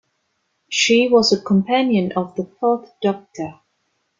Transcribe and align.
She 0.67 1.07
was 1.09 1.31
a 1.31 1.39
companion 1.39 2.11
of 2.13 2.33
the 2.33 2.45
Fourth 2.59 2.91
Doctor. 3.03 3.59